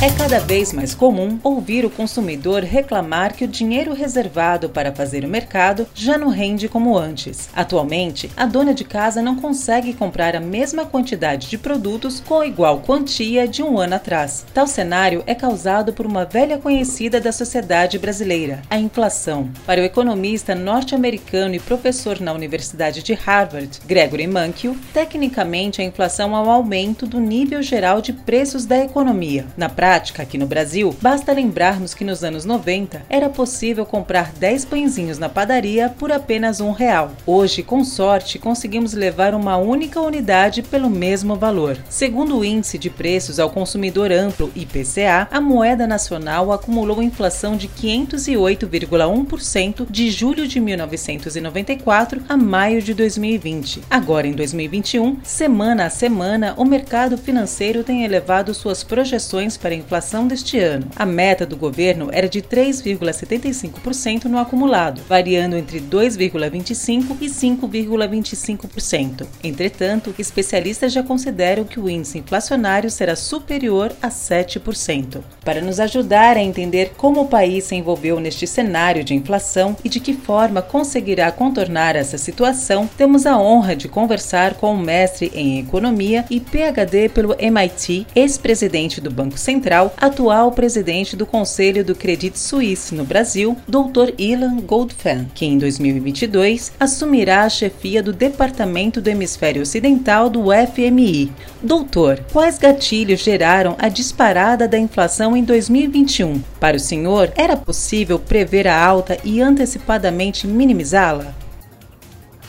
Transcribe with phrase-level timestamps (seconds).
[0.00, 5.24] É cada vez mais comum ouvir o consumidor reclamar que o dinheiro reservado para fazer
[5.24, 7.48] o mercado já não rende como antes.
[7.52, 12.78] Atualmente, a dona de casa não consegue comprar a mesma quantidade de produtos com igual
[12.78, 14.46] quantia de um ano atrás.
[14.54, 19.50] Tal cenário é causado por uma velha conhecida da sociedade brasileira, a inflação.
[19.66, 26.36] Para o economista norte-americano e professor na Universidade de Harvard, Gregory Mankiw, tecnicamente a inflação
[26.36, 29.44] é o aumento do nível geral de preços da economia.
[29.56, 34.32] Na prática, prática aqui no Brasil, basta lembrarmos que nos anos 90 era possível comprar
[34.32, 37.12] 10 pãezinhos na padaria por apenas um real.
[37.24, 41.78] Hoje, com sorte, conseguimos levar uma única unidade pelo mesmo valor.
[41.88, 47.66] Segundo o Índice de Preços ao Consumidor Amplo, IPCA, a moeda nacional acumulou inflação de
[47.66, 53.80] 508,1% de julho de 1994 a maio de 2020.
[53.88, 60.26] Agora, em 2021, semana a semana, o mercado financeiro tem elevado suas projeções para inflação
[60.26, 60.86] deste ano.
[60.94, 69.26] A meta do governo era de 3,75% no acumulado, variando entre 2,25% e 5,25%.
[69.42, 75.22] Entretanto, especialistas já consideram que o índice inflacionário será superior a 7%.
[75.44, 79.88] Para nos ajudar a entender como o país se envolveu neste cenário de inflação e
[79.88, 85.30] de que forma conseguirá contornar essa situação, temos a honra de conversar com o mestre
[85.34, 91.84] em economia e PhD pelo MIT, ex-presidente do Banco Central Central, atual presidente do Conselho
[91.84, 94.14] do Credit Suisse no Brasil, Dr.
[94.16, 101.30] Ilan Goldfan, que em 2022 assumirá a chefia do Departamento do Hemisfério Ocidental do FMI.
[101.62, 106.40] Doutor, quais gatilhos geraram a disparada da inflação em 2021?
[106.58, 111.34] Para o senhor, era possível prever a alta e antecipadamente minimizá-la?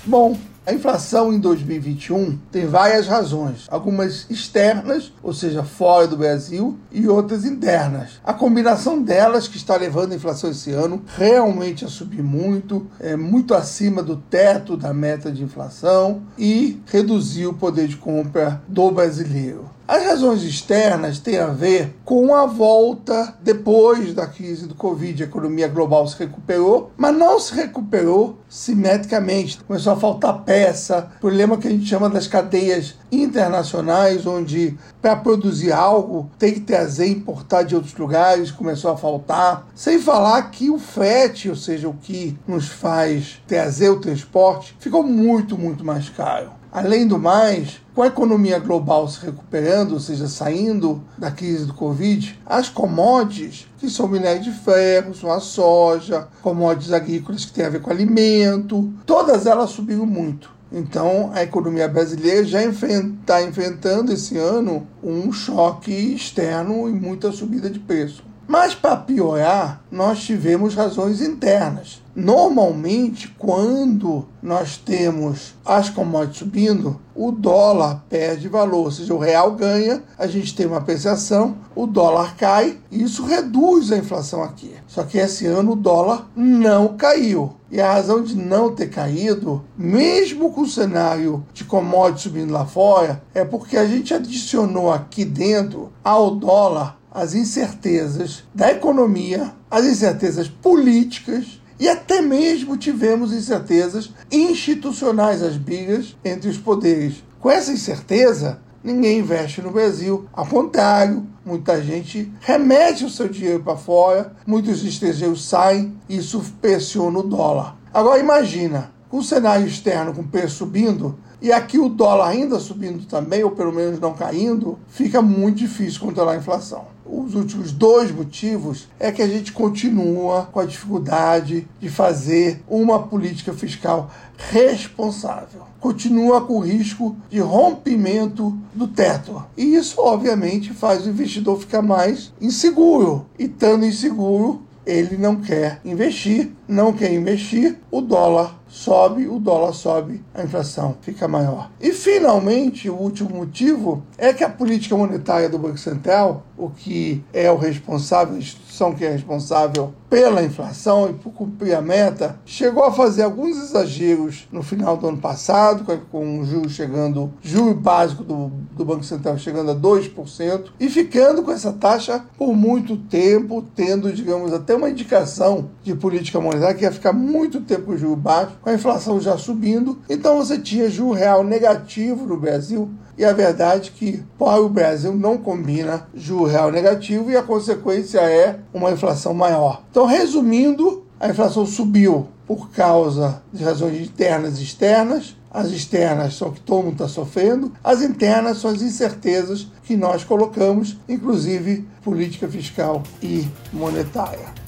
[0.05, 6.77] Bom, a inflação em 2021 tem várias razões, algumas externas, ou seja, fora do Brasil,
[6.91, 8.19] e outras internas.
[8.23, 13.15] A combinação delas que está levando a inflação esse ano realmente a subir muito, é
[13.15, 18.91] muito acima do teto da meta de inflação e reduzir o poder de compra do
[18.91, 19.78] brasileiro.
[19.91, 25.23] As razões externas têm a ver com a volta depois da crise do Covid.
[25.23, 29.59] A economia global se recuperou, mas não se recuperou simetricamente.
[29.63, 35.71] Começou a faltar peça, problema que a gente chama das cadeias internacionais, onde para produzir
[35.71, 39.67] algo tem que trazer importar de outros lugares, começou a faltar.
[39.73, 45.01] Sem falar que o frete, ou seja, o que nos faz trazer o transporte, ficou
[45.01, 46.58] muito, muito mais caro.
[46.71, 51.73] Além do mais, com a economia global se recuperando, ou seja, saindo da crise do
[51.73, 57.65] Covid, as commodities, que são minério de ferro, são a soja, commodities agrícolas que têm
[57.65, 60.51] a ver com alimento, todas elas subiram muito.
[60.71, 67.67] Então, a economia brasileira já está enfrentando esse ano um choque externo e muita subida
[67.67, 68.28] de preço.
[68.51, 72.01] Mas, para piorar, nós tivemos razões internas.
[72.15, 79.51] Normalmente, quando nós temos as commodities subindo, o dólar perde valor, ou seja, o real
[79.51, 84.73] ganha, a gente tem uma apreciação, o dólar cai e isso reduz a inflação aqui.
[84.87, 87.53] Só que esse ano o dólar não caiu.
[87.71, 92.65] E a razão de não ter caído, mesmo com o cenário de commodities subindo lá
[92.65, 99.85] fora, é porque a gente adicionou aqui dentro ao dólar as incertezas da economia, as
[99.85, 107.23] incertezas políticas e até mesmo tivemos incertezas institucionais, as brigas entre os poderes.
[107.39, 110.25] Com essa incerteza, ninguém investe no Brasil.
[110.33, 117.19] Ao contrário, muita gente remete o seu dinheiro para fora, muitos estrangeiros saem, isso pressiona
[117.19, 117.77] o dólar.
[117.93, 122.59] Agora imagina, com o cenário externo com o preço subindo, e aqui o dólar ainda
[122.59, 126.87] subindo também, ou pelo menos não caindo, fica muito difícil controlar a inflação.
[127.11, 132.99] Os últimos dois motivos é que a gente continua com a dificuldade de fazer uma
[133.01, 135.63] política fiscal responsável.
[135.79, 139.43] Continua com o risco de rompimento do teto.
[139.57, 143.25] E isso, obviamente, faz o investidor ficar mais inseguro.
[143.39, 149.73] E estando inseguro, ele não quer investir não quer investir, o dólar sobe, o dólar
[149.73, 151.71] sobe, a inflação fica maior.
[151.81, 157.23] E finalmente, o último motivo é que a política monetária do Banco Central, o que
[157.33, 162.39] é o responsável, a instituição que é responsável pela inflação e por cumprir a meta,
[162.45, 167.73] chegou a fazer alguns exageros no final do ano passado, com o juros chegando, juro
[167.73, 172.97] básico do, do Banco Central chegando a 2%, e ficando com essa taxa por muito
[172.97, 177.97] tempo, tendo, digamos, até uma indicação de política monetária que ia ficar muito tempo o
[177.97, 179.99] juro baixo, com a inflação já subindo.
[180.09, 182.89] Então você tinha juro real negativo no Brasil.
[183.17, 187.43] E a verdade é que para o Brasil não combina juro real negativo e a
[187.43, 189.83] consequência é uma inflação maior.
[189.91, 195.35] Então, resumindo, a inflação subiu por causa de razões internas e externas.
[195.51, 200.23] As externas são que todo mundo está sofrendo, as internas são as incertezas que nós
[200.23, 204.58] colocamos, inclusive política fiscal e monetária.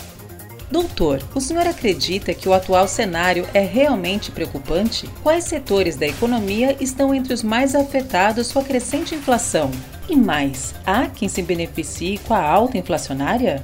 [0.71, 5.05] Doutor, o senhor acredita que o atual cenário é realmente preocupante?
[5.21, 9.69] Quais setores da economia estão entre os mais afetados com a crescente inflação?
[10.07, 13.61] E mais, há quem se beneficie com a alta inflacionária?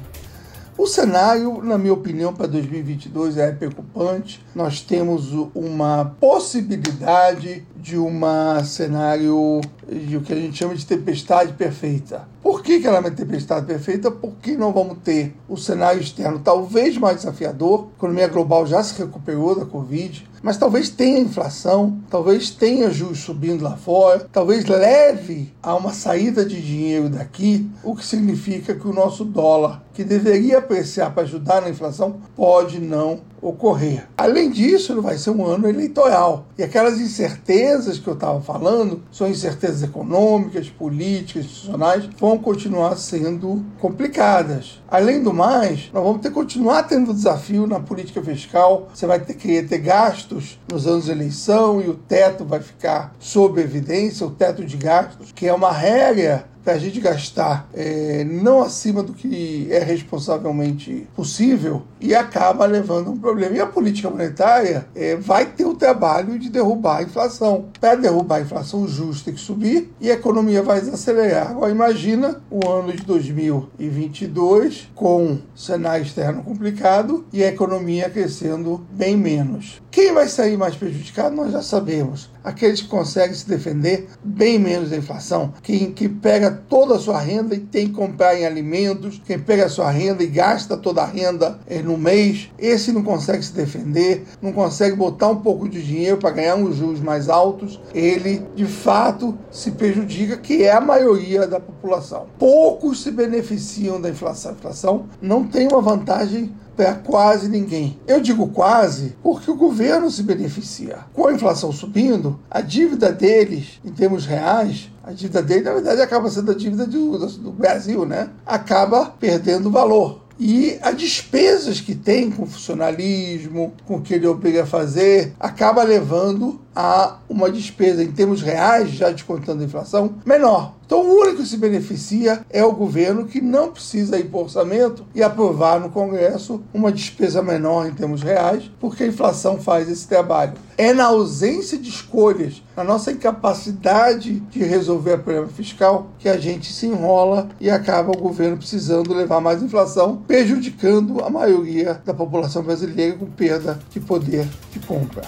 [0.77, 4.45] O cenário, na minha opinião, para 2022 é preocupante.
[4.53, 8.19] Nós temos uma possibilidade de um
[8.65, 12.27] cenário de o que a gente chama de tempestade perfeita.
[12.43, 14.11] Por que, que ela é uma tempestade perfeita?
[14.11, 17.87] Porque não vamos ter o cenário externo talvez mais desafiador.
[17.93, 23.19] A economia global já se recuperou da Covid, mas talvez tenha inflação, talvez tenha juros
[23.19, 28.87] subindo lá fora, talvez leve a uma saída de dinheiro daqui, o que significa que
[28.87, 34.07] o nosso dólar, que deveria apreciar para ajudar na inflação, pode não ocorrer.
[34.17, 36.47] Além disso, vai ser um ano eleitoral.
[36.57, 43.63] E aquelas incertezas que eu estava falando, são incertezas econômicas, políticas, institucionais, vão continuar sendo
[43.79, 44.81] complicadas.
[44.87, 48.87] Além do mais, nós vamos ter que continuar tendo desafio na política fiscal.
[48.93, 53.13] Você vai ter que ter gastos nos anos de eleição e o teto vai ficar
[53.19, 58.23] sob evidência, o teto de gastos, que é uma regra para a gente gastar é,
[58.23, 63.55] não acima do que é responsavelmente possível e acaba levando um problema.
[63.55, 67.65] E a política monetária é, vai ter o trabalho de derrubar a inflação.
[67.79, 71.51] Para derrubar a inflação, juros tem que subir e a economia vai desacelerar.
[71.51, 79.17] Agora, imagina o ano de 2022 com cenário externo complicado e a economia crescendo bem
[79.17, 79.81] menos.
[79.97, 82.29] Quem vai sair mais prejudicado, nós já sabemos.
[82.43, 85.55] Aqueles que conseguem se defender bem menos da inflação.
[85.63, 89.65] Quem que pega toda a sua renda e tem que comprar em alimentos, quem pega
[89.65, 93.51] a sua renda e gasta toda a renda eh, no mês, esse não consegue se
[93.53, 98.45] defender, não consegue botar um pouco de dinheiro para ganhar uns juros mais altos, ele
[98.55, 102.27] de fato se prejudica, que é a maioria da população.
[102.37, 104.51] Poucos se beneficiam da inflação.
[104.51, 107.99] A inflação não tem uma vantagem para quase ninguém.
[108.07, 110.99] Eu digo quase porque o governo se beneficia.
[111.11, 116.01] Com a inflação subindo, a dívida deles, em termos reais, a dívida dele, na verdade,
[116.01, 118.29] acaba sendo a dívida do, do Brasil, né?
[118.45, 124.63] Acaba perdendo valor e as despesas que tem com funcionalismo, com o que ele obriga
[124.63, 130.75] a fazer, acaba levando a uma despesa em termos reais, já descontando a inflação, menor.
[130.87, 134.43] Então, o único que se beneficia é o governo que não precisa ir para o
[134.43, 139.89] orçamento e aprovar no Congresso uma despesa menor em termos reais, porque a inflação faz
[139.89, 140.53] esse trabalho.
[140.77, 146.37] É na ausência de escolhas, na nossa incapacidade de resolver o problema fiscal, que a
[146.37, 152.13] gente se enrola e acaba o governo precisando levar mais inflação, prejudicando a maioria da
[152.13, 155.23] população brasileira com perda de poder de compra.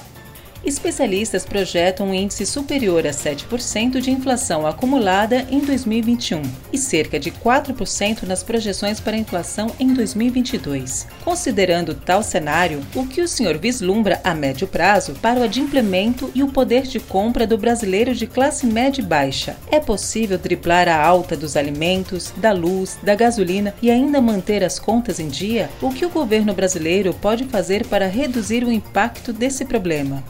[0.63, 6.41] Especialistas projetam um índice superior a 7% de inflação acumulada em 2021
[6.73, 11.07] e cerca de 4% nas projeções para inflação em 2022.
[11.23, 16.43] Considerando tal cenário, o que o senhor vislumbra a médio prazo para o adimplemento e
[16.43, 19.55] o poder de compra do brasileiro de classe média e baixa?
[19.71, 24.77] É possível driblar a alta dos alimentos, da luz, da gasolina e ainda manter as
[24.77, 25.69] contas em dia?
[25.81, 30.21] O que o governo brasileiro pode fazer para reduzir o impacto desse problema?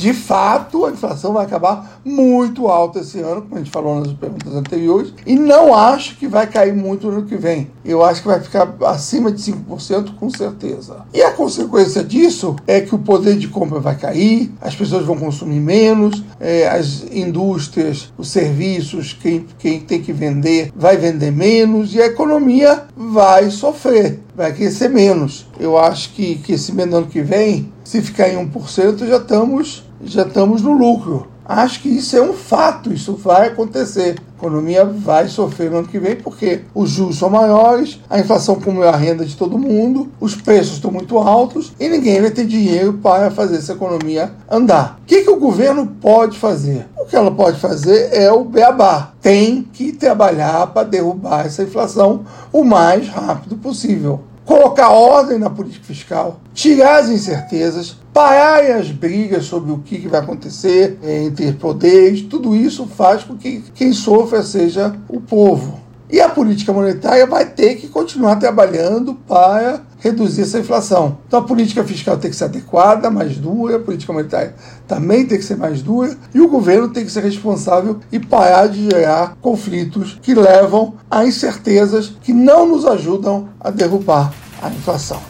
[0.00, 4.12] De fato, a inflação vai acabar muito alta esse ano, como a gente falou nas
[4.12, 7.70] perguntas anteriores, e não acho que vai cair muito no ano que vem.
[7.84, 11.04] Eu acho que vai ficar acima de 5% com certeza.
[11.12, 15.16] E a consequência disso é que o poder de compra vai cair, as pessoas vão
[15.16, 21.94] consumir menos, é, as indústrias, os serviços, quem, quem tem que vender vai vender menos
[21.94, 25.46] e a economia vai sofrer, vai crescer menos.
[25.58, 30.22] Eu acho que, que esse ano que vem, se ficar em 1%, já estamos já
[30.22, 31.26] estamos no lucro.
[31.44, 34.16] Acho que isso é um fato, isso vai acontecer.
[34.20, 38.60] A economia vai sofrer no ano que vem porque os juros são maiores, a inflação
[38.60, 42.46] comeu a renda de todo mundo, os preços estão muito altos e ninguém vai ter
[42.46, 45.00] dinheiro para fazer essa economia andar.
[45.02, 46.86] O que, que o governo pode fazer?
[46.96, 49.12] O que ela pode fazer é o beabá.
[49.20, 55.84] Tem que trabalhar para derrubar essa inflação o mais rápido possível colocar ordem na política
[55.84, 62.56] fiscal, tirar as incertezas, parar as brigas sobre o que vai acontecer entre poderes, tudo
[62.56, 65.78] isso faz com que quem sofra seja o povo.
[66.10, 71.18] E a política monetária vai ter que continuar trabalhando para reduzir essa inflação.
[71.26, 74.54] Então a política fiscal tem que ser adequada, mais dura, a política monetária
[74.88, 78.66] também tem que ser mais dura, e o governo tem que ser responsável e parar
[78.66, 85.20] de gerar conflitos que levam a incertezas que não nos ajudam a derrubar a inflação.